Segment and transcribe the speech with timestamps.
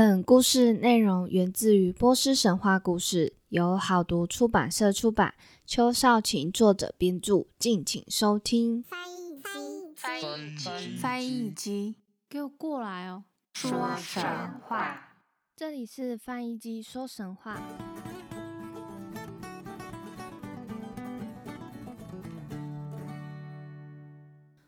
[0.00, 5.34] 本故事内容源自于波斯神话故事，由好读出版社出版，
[5.66, 8.84] 邱少晴作者编著，敬请收听。
[8.84, 11.96] 翻译机，翻译机，翻译机，
[12.30, 13.24] 给我过来哦！
[13.54, 14.22] 说神
[14.68, 15.16] 话。
[15.56, 17.60] 这里是翻译机说神话。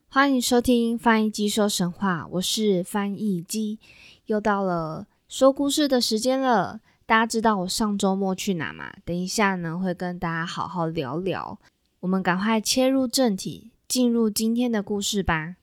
[0.09, 3.79] 欢迎收听翻译机说神话，我是翻译机，
[4.27, 6.81] 又到了说故事的时间了。
[7.07, 8.93] 大家知道我上周末去哪吗？
[9.05, 11.61] 等一下呢，会跟大家好好聊聊。
[12.01, 15.55] 我们赶快切入正题，进入今天的故事吧。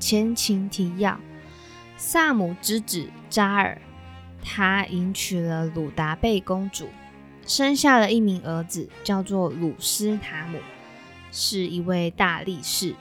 [0.00, 1.20] 前情提要：
[1.96, 3.80] 萨姆之子扎尔，
[4.42, 6.88] 他迎娶了鲁达贝公主，
[7.46, 10.58] 生下了一名儿子，叫做鲁斯塔姆，
[11.30, 12.94] 是一位大力士。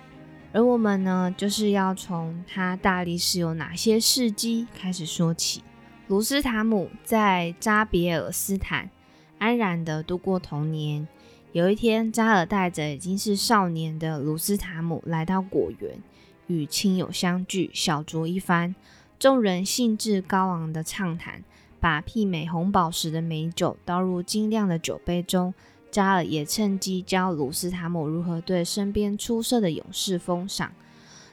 [0.54, 5.64] 而我们呢，就是要从他大力士有哪些事迹开始说起。
[6.08, 8.90] 鲁斯塔姆在扎别尔斯坦
[9.38, 11.08] 安然的度过童年。
[11.54, 16.00] 有一天，扎尔带着已经是少年的鲁斯塔姆来到果园。
[16.48, 18.76] 与亲友相聚，小酌一番，
[19.18, 21.44] 众人兴致高昂的畅谈，
[21.82, 25.54] 把媲美红宝石的美酒倒入晶亮的酒杯中。
[25.92, 30.72] 扎尔也趁机教鲁斯塔姆如何对身边出色的勇士封赏。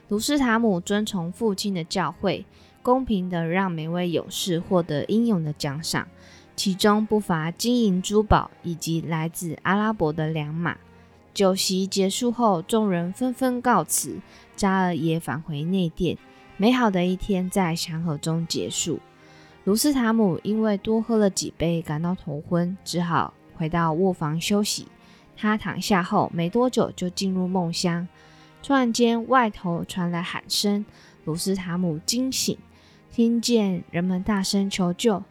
[0.09, 2.43] 鲁斯塔姆遵从父亲的教诲，
[2.81, 6.09] 公平的让每位勇士获得英勇的奖赏，
[6.57, 10.77] 其中不乏金银珠宝以及来自阿拉伯的良马。
[11.33, 14.17] 酒席结束后，众人纷纷告辞。
[14.57, 16.17] 扎尔也返回内殿。
[16.57, 18.99] 美好的一天在祥和中结束。
[19.69, 24.87] 卢斯塔姆因为多喝了几杯，感到头昏，只好回到卧房休息。
[25.37, 28.07] 他躺下后没多久就进入梦乡。
[28.63, 30.83] 突然间，外头传来喊声，
[31.23, 32.57] 卢斯塔姆惊醒，
[33.11, 35.23] 听见人们大声求救：“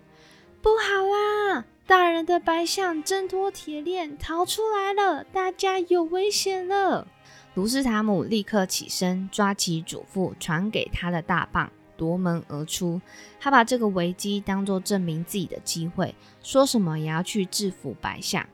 [0.63, 1.65] 不好啦！
[1.89, 7.09] 大人的白象挣脱铁链逃出来了，大家有危险了！”
[7.55, 12.99] 卢斯塔姆立刻起身，抓起祖父传给他的大棒，夺门而出。
[13.39, 18.47] 他把这个危机当作证明自己的机会，说什么也要去制服白象。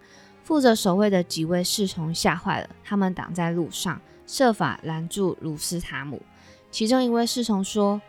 [0.43, 6.21] 负责守卫的几位侍从吓坏了，他们挡在路上，设法拦住鲁斯塔姆。
[6.71, 8.03] 其中一位侍从说：“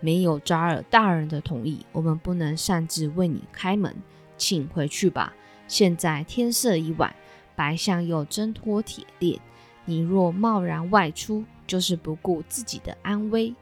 [0.00, 3.96] 没有扎尔大人的同意，我们不能擅自为你开门，
[4.36, 5.32] 请回去吧。
[5.66, 7.14] 现在天色已晚，
[7.56, 9.40] 白象又挣脱铁链。”
[9.84, 13.52] 你若贸然外出，就是不顾自己的安危。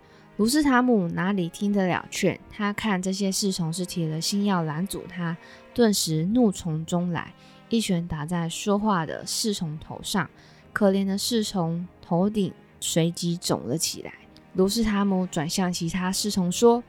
[0.40, 2.40] 卢斯塔姆哪里听得了劝？
[2.48, 5.36] 他看这些侍从是铁了心要拦阻他，
[5.74, 7.34] 顿时怒从中来，
[7.68, 10.30] 一拳打在说话的侍从头上。
[10.72, 14.14] 可怜的侍从头顶随即肿了起来。
[14.54, 16.82] 卢斯塔姆转向其他侍从说：“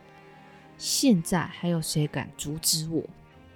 [0.79, 3.03] 现在还有谁敢阻止我？”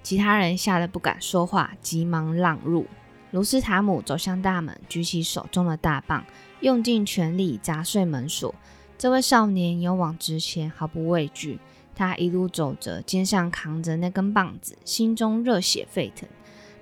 [0.03, 2.85] 其他人吓得不敢说话，急忙让路。
[3.31, 6.25] 卢斯塔姆走向大门，举起手中的大棒，
[6.59, 8.53] 用尽全力砸碎门锁。
[8.97, 11.59] 这位少年勇往直前，毫不畏惧。
[11.95, 16.27] 他一路走着，肩上扛着那根棒子，心中热血沸腾。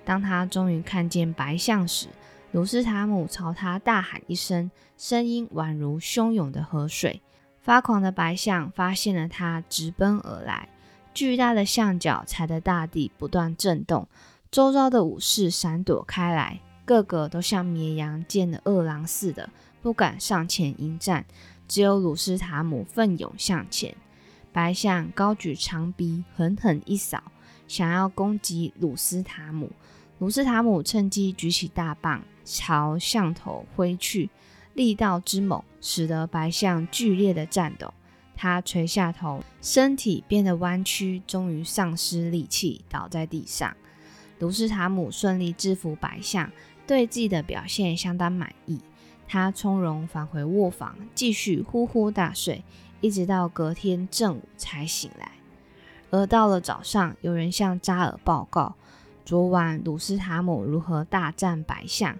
[0.04, 2.08] 当他终于看见白象时，
[2.52, 7.22] 卢斯塔姆朝他大喊一声，声音宛如汹涌的河水。
[7.60, 10.68] 发狂的白象发现了他，直奔而来。
[11.14, 14.08] 巨大的象脚踩得大地不断震动。
[14.50, 19.48] 周遭的武士闪躲开来，个个都像绵羊见了饿狼似的，
[19.80, 21.24] 不敢上前迎战。
[21.74, 23.96] 只有鲁斯塔姆奋勇向前。
[24.52, 27.20] 白象高举长鼻，狠狠一扫，
[27.66, 29.72] 想要攻击鲁斯塔姆。
[30.20, 34.30] 鲁斯塔姆趁机举起大棒，朝象头挥去，
[34.74, 37.92] 力道之猛，使得白象剧烈的颤抖。
[38.36, 43.76] 他垂下头，身体变得弯曲，终于丧失力气，倒在地上。
[44.38, 46.52] 鲁斯塔姆顺利制服白象，
[46.86, 48.78] 对自己的表现相当满意。
[49.26, 52.62] 他从容返回卧房，继续呼呼大睡，
[53.00, 55.32] 一直到隔天正午才醒来。
[56.10, 58.76] 而到了早上，有人向扎尔报告，
[59.24, 62.16] 昨晚鲁斯塔姆如何大战白象，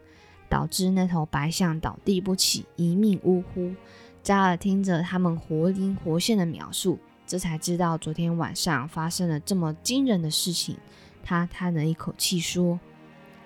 [0.49, 3.75] 导致那头白象倒地不起，一命呜呼。
[4.23, 10.77] 扎尔听着他们活灵活现的描述，这才知道昨天晚上发生了这么惊人的事情。
[11.23, 12.81] 他叹了一口气说：“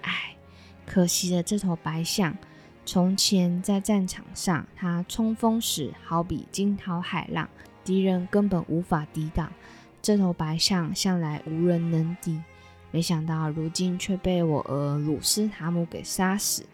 [0.03, 0.37] 唉，
[0.87, 2.35] 可惜了这头白象。
[2.91, 7.47] 从前在战场上，他冲锋时好比惊涛骇浪，
[7.85, 9.53] 敌人根本无法抵挡。
[10.01, 12.41] 这头白象向来无人能敌。
[12.91, 16.65] 没想到如今却被我儿鲁斯塔姆给杀死。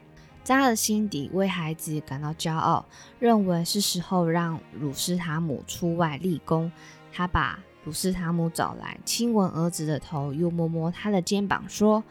[0.44, 2.86] 扎尔心底为孩子感到骄傲，
[3.18, 6.70] 认为是时候让鲁斯塔姆出外立功。
[7.12, 12.04] 他把鲁斯塔姆找来，亲吻儿子的头，又摸摸他的肩膀，说：“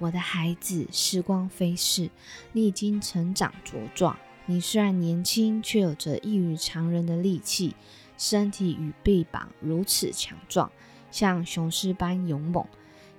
[0.00, 2.10] 我的孩子，时光飞逝，
[2.52, 4.16] 你已经成长茁壮。
[4.46, 7.76] 你虽然年轻，却有着异于常人的力气，
[8.18, 10.72] 身体与臂膀如此强壮，
[11.10, 12.66] 像雄狮般勇猛。”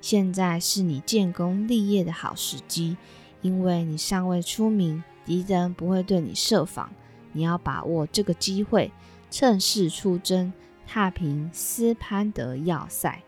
[0.02, 2.98] 现在是你建功立业的好时机，
[3.44, 6.92] 因为你尚未出名，敌人不会对你设防。
[7.34, 8.92] 你要把握这个机会，
[9.30, 10.52] 趁势出征，
[10.88, 13.22] 踏平斯潘德要塞。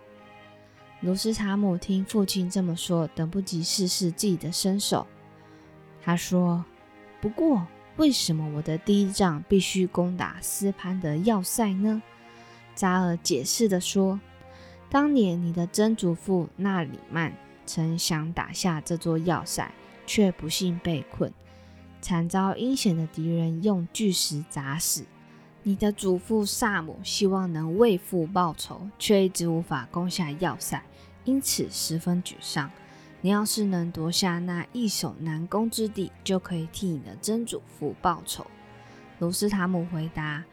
[1.04, 5.06] 卢斯查姆听父亲这么说，等不及试试自己的身手。
[6.02, 6.64] 他说
[7.20, 7.68] ：“不过，
[7.98, 12.02] 为什么我的第一仗必须攻打斯潘德要塞呢？”
[12.74, 14.20] 扎尔解释的说。
[14.90, 17.34] 当年你的曾祖父纳里曼
[17.66, 19.74] 曾想打下这座要塞，
[20.06, 21.34] 却不幸被困，
[22.00, 25.04] 惨遭阴险的敌人用巨石砸死。
[25.64, 30.84] 你的祖父萨姆希望能为父报仇，却一直无法攻下要塞，
[31.25, 32.70] 因此十分沮丧。
[33.22, 38.46] 你要是能夺下那易守难攻之地，就可以替你的曾祖父报仇。
[39.20, 40.44] 卢斯塔姆回答：“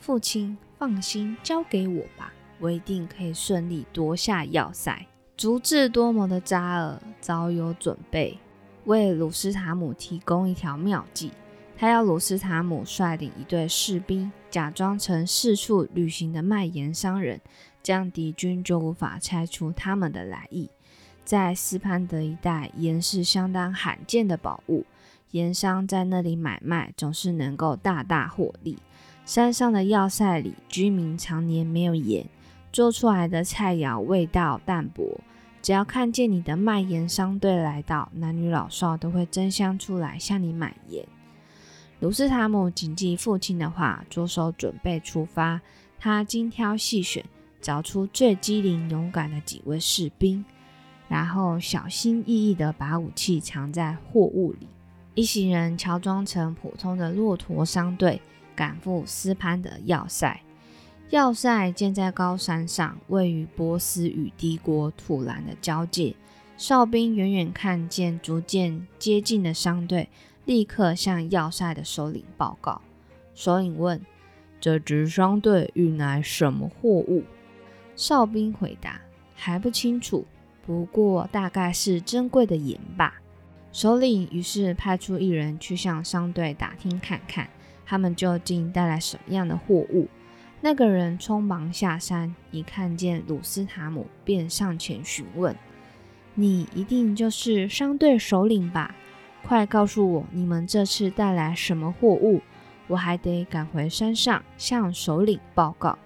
[0.00, 5.06] 父亲，放心，交给我吧。”我一定可以顺利夺下要塞。
[5.36, 8.38] 足智多谋的扎尔早有准备，
[8.84, 11.32] 为鲁斯塔姆提供一条妙计。
[11.76, 17.40] 他要鲁斯塔姆率领一队士兵，假装成四处旅行的卖盐商人，
[17.84, 20.68] 这样敌军就无法猜出他们的来意。
[21.24, 24.84] 在斯潘德一带，盐是相当罕见的宝物，
[25.30, 28.78] 盐商在那里买卖总是能够大大获利。
[29.26, 32.26] 山上的要塞里，居民常年没有盐。
[32.72, 35.20] 做出来的菜肴味道淡薄，
[35.62, 41.06] 只要看见你的卖盐商队来到，男女老少都会争相出来向你买盐。
[42.00, 45.60] 卢斯塔姆谨记父亲的话，着手准备出发。
[45.98, 47.24] 他精挑细选，
[47.64, 50.44] 找出最机灵勇敢的几位士兵，
[51.08, 54.68] 然后小心翼翼地把武器藏在货物里。
[55.14, 58.20] 一行人乔装成普通的骆驼商队，
[58.54, 60.42] 赶赴斯潘的要塞。
[61.08, 66.14] 要塞建在高山上，位于波斯与帝国土兰的交界。
[66.58, 70.10] 哨兵远远看见逐渐接近的商队，
[70.44, 72.82] 立刻向要塞的首领报告。
[73.34, 74.04] 首领问
[74.60, 77.22] ：“这支商队运来什么货物？”
[77.96, 79.00] 哨兵回答
[79.34, 80.24] ：“还不清楚，
[80.66, 83.14] 不过大概是珍贵的盐吧。”
[83.72, 87.48] 首领于是派出一人去向商队打听看看，
[87.84, 90.08] 他们究竟带来什么样的货物。
[90.60, 95.54] 那个人匆忙下山，一看见鲁斯塔姆，便上前询问
[96.34, 98.94] ：“你一定就是商队首领吧？
[99.42, 102.40] 快告诉我，你们这次带来什么货物？
[102.86, 105.98] 我还得赶回山上向首领报告。”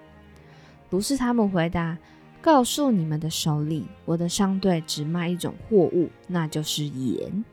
[0.90, 1.98] 鲁斯塔姆回答
[2.40, 7.44] ：“告诉你们的首领，我的商队只卖一种货物，那就是盐。”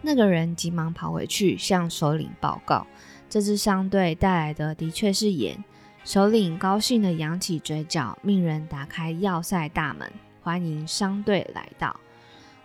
[0.00, 2.86] 那个人急忙跑回去向首领报告
[3.28, 5.62] ：“这支商队带来的的确是盐。”
[6.02, 10.10] 首领高兴地扬起嘴角，命人打开要塞大门，
[10.42, 11.94] 欢迎商队来到。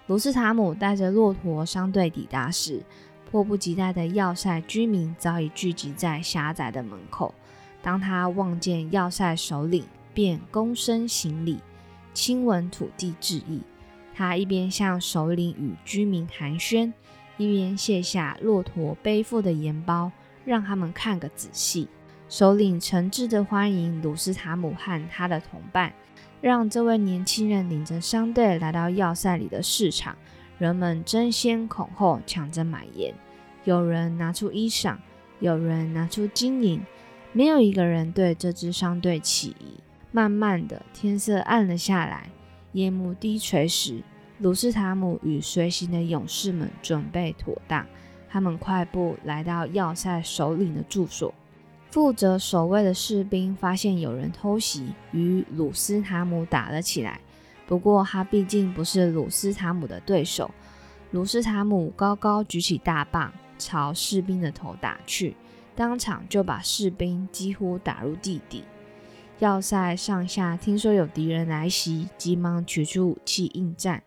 [0.07, 2.81] 卢斯塔姆带着骆驼商队抵达时，
[3.29, 7.36] 迫不及待的要塞居民早已聚集在狭窄的门口。
[7.84, 9.86] 当他望见要塞首领，
[10.17, 11.59] 便躬身行礼，
[12.12, 13.62] 亲吻土地致意。
[14.15, 16.91] 他一边向首领与居民寒暄，
[17.38, 20.12] 一边卸下骆驼背负的盐包，
[20.43, 21.88] 让他们看个仔细。
[22.29, 25.93] 首领诚挚地欢迎鲁斯塔姆和他的同伴，
[26.41, 30.17] 让这位年轻人领着商队来到要塞里的市场。
[30.57, 33.13] 人们争先恐后抢着买盐，
[33.65, 34.97] 有人拿出衣裳，
[35.39, 36.81] 有人拿出金银，
[37.33, 39.79] 没有一个人对这支商队起疑。
[40.12, 42.30] 慢慢的，天色暗了下来，
[42.72, 44.02] 夜幕低垂时，
[44.40, 47.86] 鲁斯塔姆与随行的勇士们准备妥当，
[48.30, 51.34] 他们快步来到要塞首领的住所。
[51.92, 57.20] 负责守卫的士兵发现有人偷袭，与鲁斯塔姆打了起来。
[57.66, 60.50] 不过他毕竟不是鲁斯塔姆的对手。
[61.12, 65.36] 鲁斯塔姆高高举起大棒，朝士兵的头打去，
[65.76, 68.64] 当场就把士兵几乎打入地底。
[69.39, 74.01] 要塞上下听说有敌人来袭，急忙取出武器应战。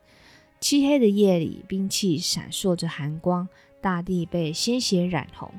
[0.58, 3.48] 漆黑的夜里，兵器闪烁着寒光，
[3.80, 5.52] 大地被鲜血染红。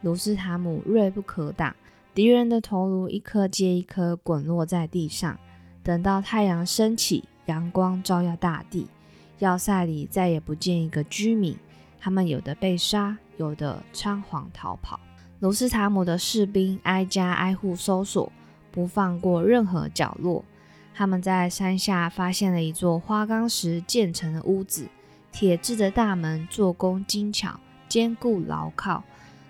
[0.00, 1.76] 卢斯塔姆锐不可挡，
[2.12, 5.38] 敌人的头颅一颗接一颗滚落在地上。
[5.84, 8.88] 等到太阳升起，阳光照耀大地，
[9.38, 11.56] 要塞里再也不见一个居民，
[12.00, 14.98] 他们有的被杀，有的仓皇逃跑。
[15.38, 18.30] 卢斯塔姆的士兵挨家挨户搜索，
[18.72, 20.44] 不放过任何角落。
[20.94, 24.88] 他们在山下发现了一座花岗石建成的屋子，
[25.30, 29.04] 铁制的大门做工精巧，坚固牢靠。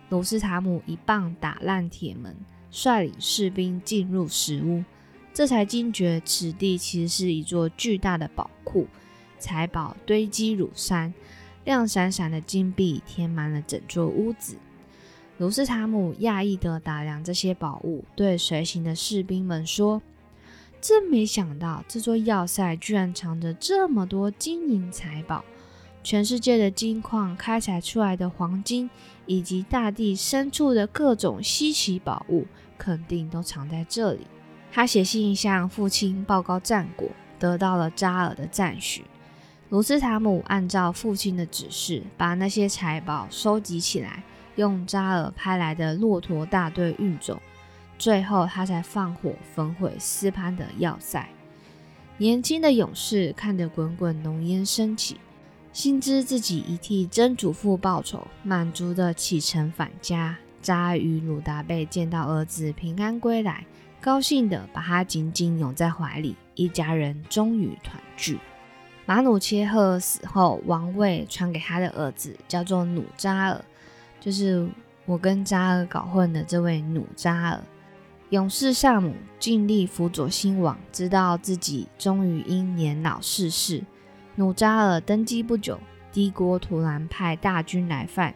[0.09, 2.37] 卢斯塔姆一棒打烂铁门，
[2.71, 4.85] 率领士兵进入石屋，
[5.33, 8.87] 这才惊觉此地其实是一座巨大的宝库，
[9.39, 11.13] 财宝堆积如山，
[11.65, 14.57] 亮闪闪的金币填满了整座屋子。
[15.39, 20.01] 卢斯塔姆讶异地打量这些宝物，对随行的士兵们说
[20.81, 25.45] ：“真没想到，这座要塞居然藏着这么多金银财宝！
[26.05, 28.91] 全世界的金矿开采出来的黄金，
[29.27, 32.47] 以及大地深处的各种稀奇宝物，
[32.77, 34.27] 肯定都藏在这里。”
[34.71, 37.09] 他写信向父亲报告战果，
[37.39, 39.05] 得到了扎尔的赞许。
[39.71, 44.23] 卢斯塔姆按照父亲的指示，把那些财宝收集起来。
[44.57, 47.41] 用扎尔派来的骆驼大队运走，
[47.99, 51.29] 最后他才放火焚毁斯潘的要塞。
[52.19, 55.19] 年轻的勇士看着滚滚浓烟升起，
[55.73, 60.37] 心知自己已替曾祖父报仇，满足的启程返家。
[60.61, 63.67] 扎尔与鲁达贝见到儿子平安归来，
[64.01, 68.39] 高兴的把他紧紧拥在怀里，一家人终于团聚。
[69.05, 73.65] 马努切赫死后，王位传给他的儿子，叫做努扎尔。
[74.23, 74.69] 就是
[75.05, 77.61] 我跟扎尔搞混的这位努扎尔，
[78.31, 83.83] 勇士萨姆尽力辅佐新王，知道自己终于因年老逝世。
[84.37, 85.77] 努扎尔登基不久，
[86.13, 88.33] 帝国突然派大军来犯。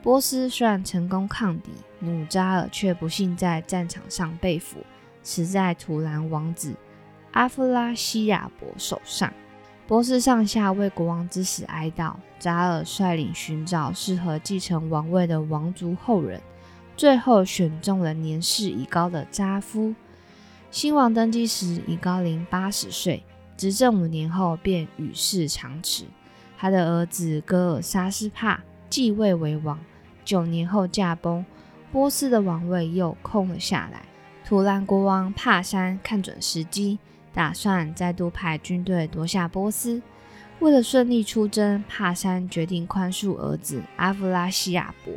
[0.00, 4.78] 波斯虽然成功抗敌，努扎尔却不幸在战场上被俘，
[5.24, 6.72] 死在图兰王子
[7.32, 9.32] 阿夫拉西亚伯手上。
[9.86, 16.40] 波斯上下为国王之死哀悼，扎尔率领寻找适合继承王位的王族后人，
[16.96, 19.94] 最后选中了年事已高的扎夫。
[20.72, 23.22] 新王登基时已高龄八十岁，
[23.56, 26.04] 执政五年后便与世长辞。
[26.58, 29.78] 他的儿子戈尔沙斯帕继位为王，
[30.24, 31.46] 九年后驾崩，
[31.92, 34.02] 波斯的王位又空了下来。
[34.44, 36.98] 图兰国王帕山看准时机。
[37.36, 40.00] 打算再度派军队夺下波斯。
[40.60, 45.12] 为了顺利出征，帕山决定宽恕儿子阿弗拉西亚伯。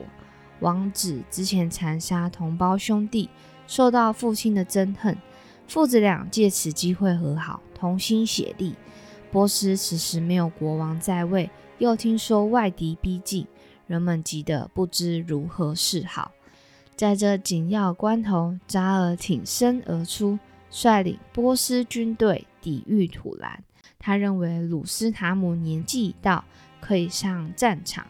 [0.59, 3.29] 王子之前残杀同胞兄弟，
[3.67, 5.17] 受到父亲的憎恨，
[5.65, 8.75] 父子俩借此机会和好，同心协力。
[9.31, 13.47] 波斯此时没有国王在位，又听说外敌逼近，
[13.87, 16.33] 人们急得不知如何是好。
[16.97, 20.37] 在这紧要关头，扎尔挺身而出。
[20.69, 23.63] 率领波斯军队抵御土兰，
[23.97, 26.43] 他认为鲁斯塔姆年纪已到，
[26.79, 28.05] 可以上战场，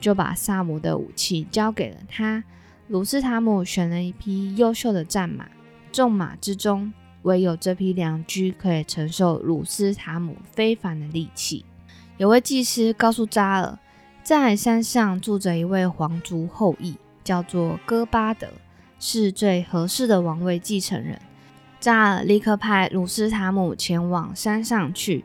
[0.00, 2.44] 就把萨姆的武器交给了他。
[2.88, 5.48] 鲁斯塔姆选了一匹优秀的战马，
[5.90, 6.92] 众马之中
[7.22, 11.64] 唯有这匹良驹可以承受鲁斯塔姆非凡的力气。
[12.18, 13.78] 有位祭司告诉扎尔，
[14.22, 16.94] 在山上住着一位皇族后裔，
[17.24, 18.48] 叫做戈巴德，
[19.00, 21.18] 是最合适的王位继承人。
[21.84, 25.22] 扎尔立刻派鲁斯塔姆前往山上去，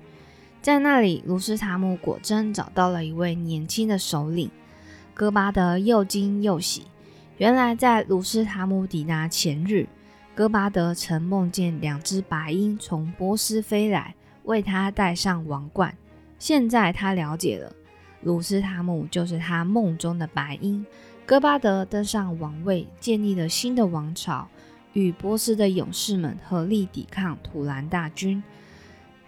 [0.62, 4.52] 在那里，鲁斯塔姆果真找到了一位年轻的首领。
[5.14, 6.88] 戈巴德又惊又喜，
[7.38, 9.88] 原来在鲁斯塔姆抵达前日，
[10.36, 14.14] 戈巴德曾梦见两只白鹰从波斯飞来，
[14.44, 15.96] 为他戴上王冠。
[16.38, 17.72] 现在他了解了，
[18.22, 20.86] 鲁斯塔姆就是他梦中的白鹰。
[21.26, 24.50] 戈巴德登上王位，建立了新的王朝。
[24.94, 28.44] 与波斯的勇士们合力抵抗土兰大军，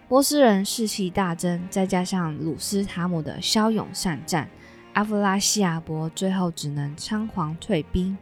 [0.08, 4.48] 波斯人士气大增，再加上鲁斯塔姆的骁勇善战，
[4.92, 8.18] 阿弗拉西亚伯最后只能仓皇退兵。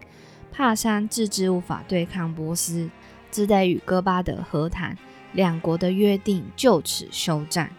[0.52, 2.90] 帕山自知无法对抗波斯，
[3.30, 4.96] 只得与哥巴德和谈，
[5.32, 7.70] 两国的约定就此休战。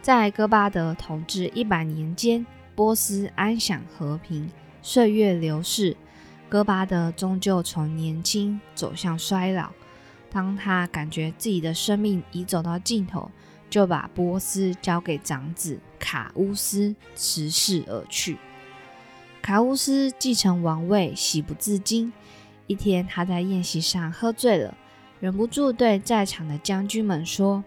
[0.00, 5.96] 在哥巴德统治一百年间，波斯安享和平，岁月流逝。
[6.48, 9.70] 戈巴德终究从年轻走向衰老。
[10.30, 13.30] 当他感觉自己的生命已走到尽头，
[13.70, 18.36] 就把波斯交给长子卡乌斯，辞世而去。
[19.42, 22.12] 卡乌斯继承王位，喜不自禁。
[22.66, 24.74] 一天，他在宴席上喝醉了，
[25.20, 27.62] 忍不住对在场的将军们说：“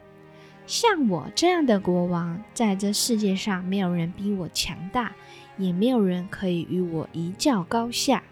[0.66, 5.14] 像我这样的国王，在这世界上没有人比我强大，
[5.58, 8.24] 也没有人可以与我一较高下。”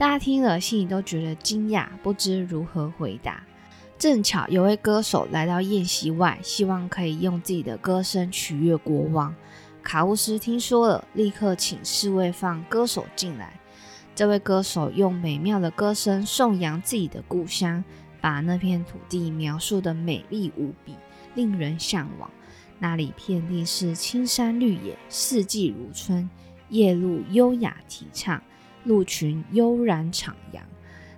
[0.00, 3.44] 大家听了，心里都觉得惊讶，不知如何回答。
[3.98, 9.36] 正巧有位歌手来到宴席外，希望可以用自己的歌声取悦国王。
[9.82, 13.60] 卡乌斯听说了，立刻请侍卫放歌手进来。
[14.14, 17.84] 这位歌手用美妙的歌声颂扬自己的故乡，
[18.22, 20.94] 把那片土地描述的美丽无比，
[21.34, 22.30] 令人向往。
[22.78, 26.30] 那里遍地是青山绿野，四季如春，
[26.70, 28.42] 夜路优雅啼唱，
[28.84, 30.60] 鹿群悠然徜徉。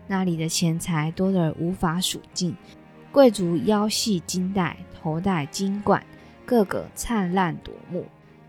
[0.06, 2.54] 那里的钱财多得无法数尽，
[3.10, 6.04] 贵族腰系金带，头戴金冠，
[6.44, 8.06] 个个灿烂夺目。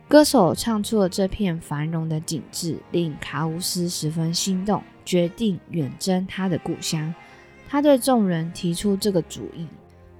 [0.07, 7.13] 歌手唱出了这片繁荣的景致，令卡乌斯十分心动，决定远征他的故乡。
[7.69, 9.65] 他对众人提出这个主意，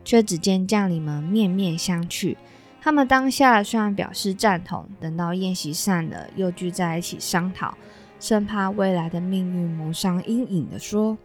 [0.04, 2.36] 却只见将领们面面相觑。
[2.82, 7.78] 他们当下虽然表示赞同，等到宴席散了，又聚在一起商讨，
[8.24, 11.18] 生怕未来的命运蒙上阴影的说。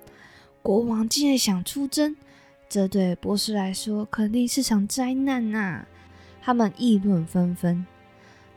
[0.63, 2.17] 国王竟然想出征，
[2.69, 5.85] 这对波斯来说肯定是场灾难呐！
[6.43, 7.87] 他们议论纷纷。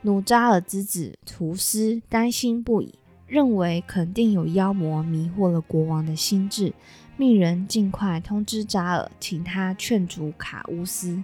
[0.00, 2.96] 努扎尔之子图斯担心不已，
[3.28, 6.74] 认为肯定有妖魔迷惑了国王的心智，
[7.16, 11.22] 命人尽快通知扎尔，请他劝阻卡乌斯。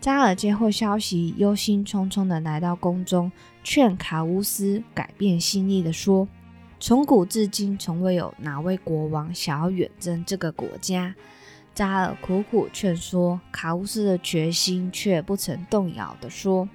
[0.00, 3.32] 扎尔接获消息，忧心忡忡地来到宫中，
[3.64, 6.28] 劝卡乌斯改变心意的说。
[6.86, 11.16] 从古至今，从未有哪位国王想要远征这个国家。
[11.74, 16.68] 扎尔苦苦劝说卡乌斯的决心，却不曾动摇地说：“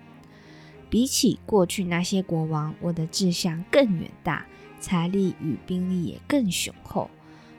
[0.92, 4.46] 比起过去那些国王，我的志向更远大，
[4.82, 7.10] 财力与兵力也更雄厚。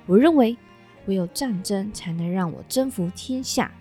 [0.05, 0.55] 我认为，
[1.07, 3.73] 唯有战争才能让我征服天下。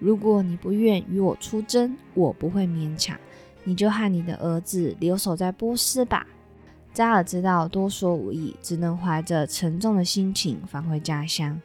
[0.00, 3.16] 如果你不愿与我出征，我不会勉强，
[3.62, 6.26] 你就和你的儿子留守在波斯吧。”
[6.96, 11.60] 扎尔知道多说无益，只能怀着沉重的心情返回家乡。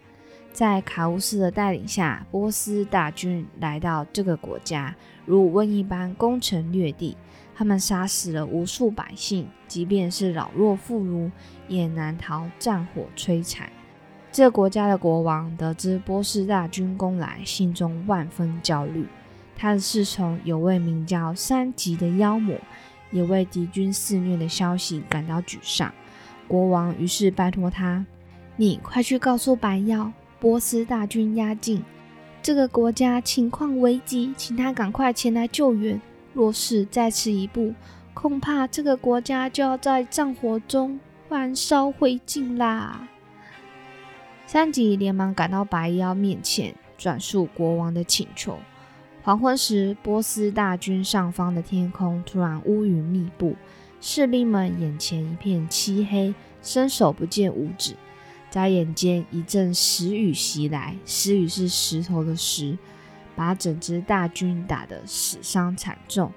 [0.52, 4.94] 在卡乌斯的带领下，波斯大军来到这个国家，
[5.26, 7.16] 如瘟疫般攻城略地。
[7.56, 11.32] 他们杀死了无数百姓，即便是老弱妇孺，
[11.70, 13.72] 也难逃战火摧残。
[14.34, 19.08] 这个国家的国王得知波斯大军攻来，心中万分焦虑。
[19.56, 22.58] 他的侍从有位名叫三吉的妖魔。
[23.12, 25.94] 也为敌军肆虐的消息感到沮丧。
[26.48, 28.06] 国王于是拜托他
[28.58, 31.84] ：“你快去告诉白妖，波斯大军压境，
[32.42, 36.02] 这个国家情况危急，请他赶快前来救援。
[36.34, 37.74] 若是再迟一步，
[38.14, 43.08] 恐怕这个国家就要在战火中燃烧灰烬啦！”
[44.48, 48.60] 三吉连忙赶到白妖面前，转述国王的请求。
[49.24, 53.56] 黄昏时，波斯大军上方的天空突然乌云密布，
[54.00, 57.96] 士兵们眼前一片漆黑，伸手不见五指。
[58.50, 62.76] 眨眼间，一阵石雨袭来，石雨是石头的石，
[63.36, 66.32] 把整支大军打得死伤惨重。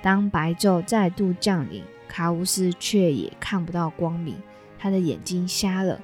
[0.00, 4.36] 当白昼再度降临，卡乌斯却也看不到光明，
[4.78, 6.00] 他的眼睛瞎了。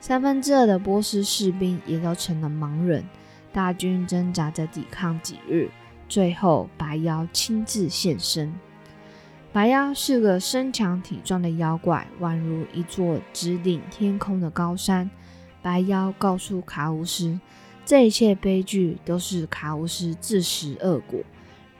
[0.00, 3.04] 三分之二的波斯士兵也都成了盲人。
[3.56, 5.70] 大军挣扎着抵抗几日，
[6.10, 8.52] 最后白妖亲自现身。
[9.50, 15.10] 白妖是个身强体壮的妖怪，宛如一座直顶天空的高山。
[15.62, 17.40] 白妖告诉卡乌斯，
[17.86, 21.20] 这一切悲剧都是卡乌斯自食恶果。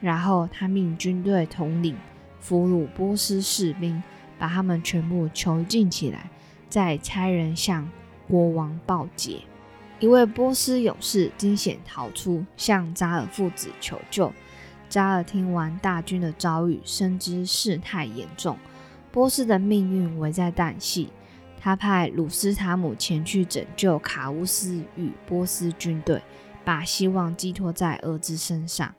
[0.01, 1.95] 然后他命军队统领
[2.41, 4.03] 俘虏波斯士兵，
[4.39, 6.31] 把他们全部囚禁起来，
[6.71, 7.87] 再差人向
[8.27, 9.43] 国王报捷。
[9.99, 14.31] 一位波斯勇士惊险逃出，向扎尔父子求救。
[14.91, 18.59] 扎尔听完大军的遭遇，深知事态严重，
[19.11, 21.09] 波斯的命运危在旦夕。
[21.59, 26.23] 他派鲁斯塔姆前去拯救卡乌斯与波斯军队，
[26.63, 28.95] 把希望寄托在儿子身上。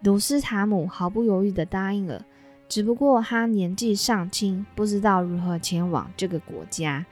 [0.00, 2.24] 鲁斯塔姆毫不犹豫地答应了，
[2.66, 7.04] 只不过他年纪尚轻，不知道如何前往这个国家。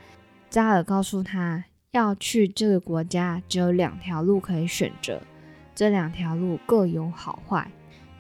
[0.48, 1.66] 扎尔告诉他。
[1.98, 5.20] 要去这个国家，只有两条路可以选择。
[5.74, 7.68] 这两条路各有好坏。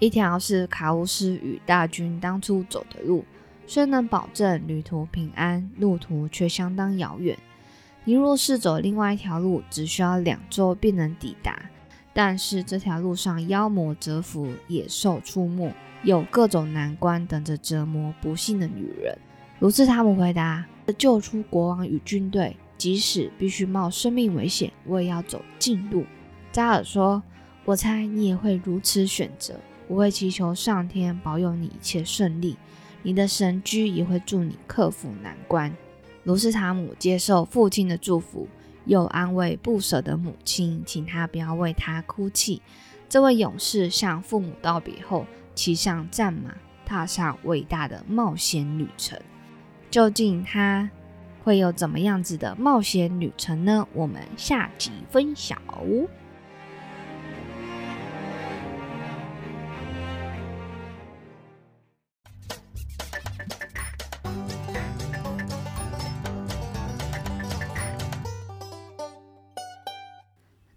[0.00, 3.24] 一条是卡乌斯与大军当初走的路，
[3.66, 7.38] 虽能保证旅途平安，路途却相当遥远。
[8.04, 11.56] 你若是走另外一条路，只需要两周便能抵达。
[12.12, 19.16] 但是这条路上妖魔蛰伏，野兽出没，有各种难关等着折磨不幸的女人。
[19.60, 20.64] 卢斯塔姆回答
[20.96, 26.06] ：“救出国王与军队。”即使必须冒生命危险，我也要走近路。
[26.50, 27.22] 扎尔说
[27.66, 29.56] ：“我猜你也会如此选择。
[29.88, 32.56] 我会祈求上天保佑你一切顺利，
[33.02, 35.74] 你的神驹也会助你克服难关。”
[36.24, 38.46] 卢斯塔姆接受父亲的祝福，
[38.84, 42.62] 又安慰不舍的母亲，请他不要为他哭泣。
[43.08, 49.18] 这位勇士向父母道别后，骑上战马，踏上伟大的冒险旅程。
[49.90, 50.90] 究竟他
[51.44, 53.86] 会有怎么样子的冒险旅程呢？
[53.94, 55.60] 我们下集分享。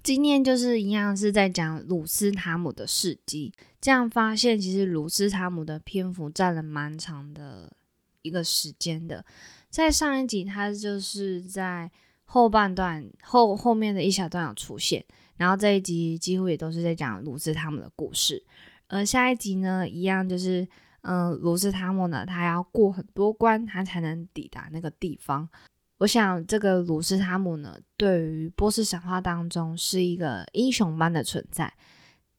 [0.04, 7.72] 今天就是一样是在讲鲁斯塔姆的事迹，这样发现其实鲁斯塔姆的篇幅占了蛮长的
[8.22, 9.24] 一个时间的。
[9.72, 11.90] 在上一集，他就是在
[12.26, 15.04] 后半段后后面的一小段有出现，
[15.38, 18.44] 然后这一集几乎也都是在讲鲁斯塔姆的故事。
[18.88, 20.68] 而下一集呢，一样就是
[21.04, 25.48] 嗯，鲁斯塔姆呢，他要过很多关，他才能抵达那个地方。
[26.00, 31.74] 我想，这个鲁斯塔姆呢，对于波斯神话当中是一个英雄般的存在，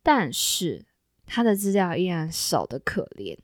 [0.02, 0.84] 但是
[1.24, 3.38] 他的资料依然少得可怜。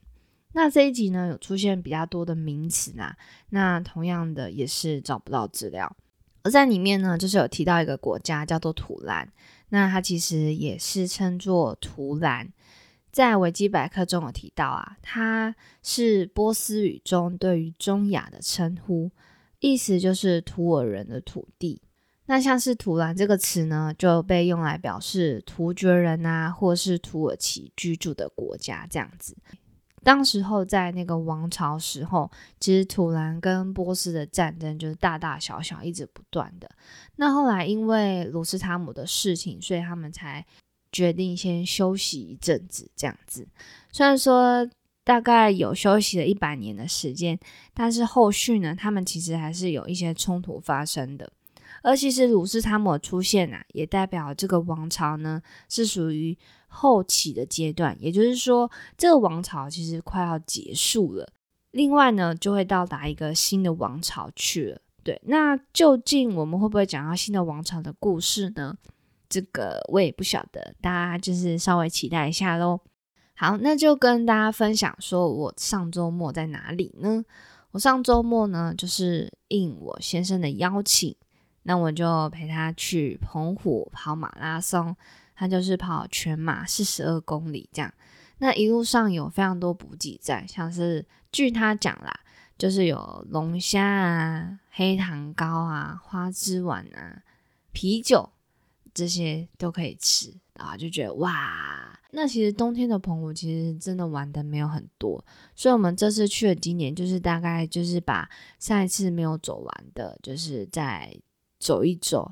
[0.53, 3.15] 那这一集呢，有出现比较多的名词啦，
[3.49, 5.95] 那同样的也是找不到资料。
[6.43, 9.31] 而在里面呢，就是有提到一个国家叫做土兰，
[9.69, 12.51] 那它其实也是称作图兰，
[13.11, 19.11] 在维基百科中有提到啊，它是波斯语中对于中亚的称呼。
[19.59, 21.81] 意思就是土尔人的土地。
[22.27, 29.35] 那像是“土兰”这个词呢，就被用来表示突厥人啊，或是土耳其居住的国家这样子。
[30.03, 36.69] 当时候在那个王朝时候，其实土兰跟波斯的战争就是大大小小，一直不断的。
[37.15, 40.45] 那后来因为鲁斯塔姆的事情，所以他们才
[40.91, 43.47] 决定先休息一阵子这样子。
[43.91, 44.69] 虽然说。
[45.01, 47.39] 大概有休息了一百年的时间，
[47.73, 51.31] 但是后续呢，他们其实还是有一些冲突发生的。
[51.81, 56.37] 而其实鲁斯塔姆出现啊，也代表这个王朝呢是属于
[56.69, 61.27] 后期的阶段，也就是说，这个王朝其实快要结束了。
[61.71, 64.81] 另外呢，就会到达一个新的王朝去了。
[65.03, 68.75] 对，那究竟我们会不会讲到新的王朝的故事呢？
[69.27, 72.79] 这个我也不晓得，大家就是稍微期待一下喽。
[73.35, 77.23] 好，那就跟大家分享说，我上周末在哪里呢？
[77.71, 81.15] 我上周末呢，就是应我先生的邀请，
[81.63, 84.95] 那我就陪他去澎湖跑马拉松，
[85.39, 87.93] 他就是跑全马四十二公里这样。
[88.39, 92.13] 那一路上有非常多补给站，像是据他讲啦，
[92.57, 97.23] 就是有龙虾啊、黑糖糕啊、花枝丸啊、
[97.71, 98.29] 啤酒
[98.93, 101.97] 这些都可以吃啊，就觉得哇。
[102.11, 105.23] 那其实冬天的澎湖其实真的玩的没有很多，
[105.55, 111.15] 所以我们这次去了今年就是大概就是把上一次没有走完的，就是再
[111.59, 112.31] 走一走，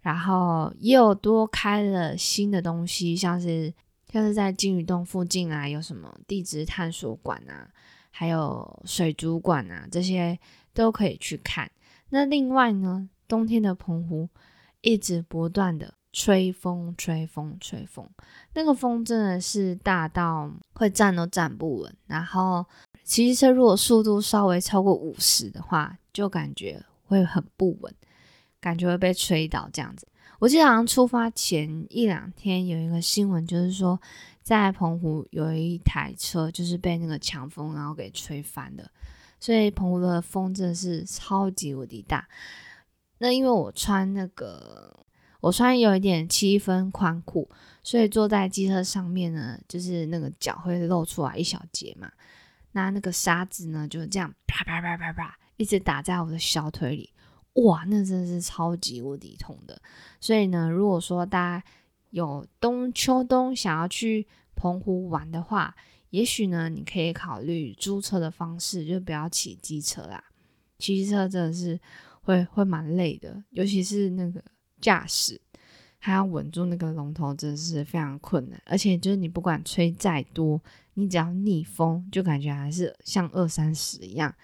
[0.00, 3.72] 然后也有多开了新的东西，像是
[4.12, 7.68] 像是在金鱼洞附近啊，有什么地质探索馆啊，
[8.10, 10.38] 还有水族馆啊，这些
[10.72, 11.70] 都可以去看。
[12.10, 14.28] 那另外呢，冬天的澎湖
[14.80, 15.94] 一直不断的。
[16.12, 18.04] 吹风，吹风，吹风，
[18.54, 21.96] 那个风真的是大到会站都站不稳。
[22.08, 22.66] 然后
[23.04, 27.94] 骑车如果速度稍微超过五十的话，就感觉会很不稳，
[28.60, 30.06] 感觉会被吹倒这样子。
[30.38, 34.00] 我记得好像出发前一两天有一个新闻，就是说
[34.42, 38.90] 在澎湖有一台车就是被那个强风然后给吹翻的，
[39.38, 42.28] 所以澎湖的风真的是超级无敌大。
[43.18, 44.96] 那因为我穿那个。
[45.42, 47.48] 我穿有一点七分宽裤，
[47.82, 52.12] 所以坐在机车上面呢，就是那个脚会露出来一小截嘛。
[52.72, 57.10] 那那个沙子呢，就这样啪啪啪啪啪，一直打在我的小腿里，
[57.64, 59.80] 哇，那真的是超级无敌痛的。
[60.20, 61.64] 所以呢，如果说大家
[62.10, 65.74] 有冬秋冬想要去澎湖玩的话，
[66.10, 70.22] 也许呢，你可以考虑租车的方式，就不要骑机车啦。
[70.78, 71.80] 骑机车真的是
[72.22, 74.42] 会会蛮累的，尤其是那个。
[74.80, 75.38] 驾驶
[75.98, 78.58] 还要稳住那个龙头，真的是非常困难。
[78.64, 80.58] 而且就是你不管吹再多，
[80.94, 84.34] 你只要逆风，就感觉还是像二三十一样。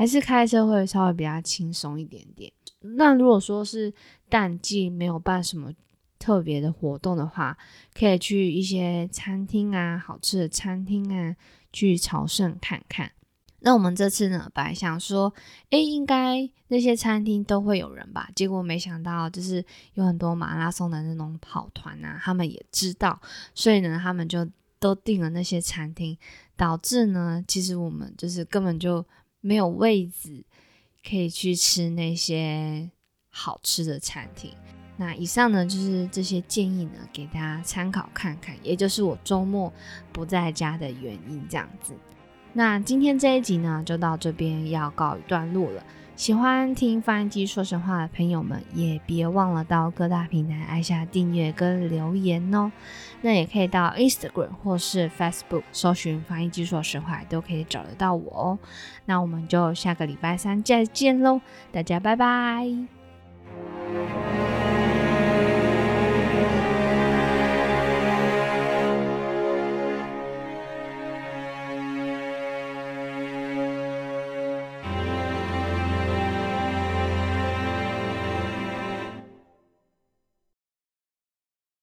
[0.00, 2.50] 还是开车会稍微比较轻松一点点。
[2.80, 3.92] 那如果说是
[4.30, 5.70] 淡季没有办什么
[6.18, 7.58] 特别的活动的话，
[7.92, 11.36] 可以去一些餐厅啊，好吃的餐厅啊，
[11.70, 13.12] 去朝圣看看。
[13.58, 15.34] 那我们这次呢，本来想说，
[15.68, 18.30] 哎，应该那些餐厅都会有人吧？
[18.34, 23.20] 结果没想到，就是有很多马拉松的那种跑团啊，他们也知道，
[23.54, 26.16] 所以呢，他们就都订了那些餐厅，
[26.56, 29.04] 导致呢，其实我们就是根本就
[29.40, 30.44] 没有位置
[31.08, 32.90] 可以去吃那些
[33.28, 34.52] 好吃的餐厅。
[34.96, 39.72] 那以上呢就是这些建议呢，给大家参考看看，也就是我周末
[40.12, 41.94] 不在家的原因这样子。
[42.52, 45.82] 那今天这一集呢，就到这边要告一段落了。
[46.20, 52.70] 喜欢听翻译机说实话的朋友们，也别忘了到各大平台按下订阅跟留言哦。
[53.22, 58.58] 那也可以到 Instagram 或是 Facebook 搜寻翻译机说实话，都可以找得到我哦。
[59.06, 61.40] 那我们就下个礼拜三再见喽，
[61.72, 62.68] 大家拜拜。